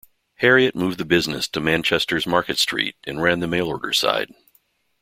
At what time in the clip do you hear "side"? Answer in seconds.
3.93-4.33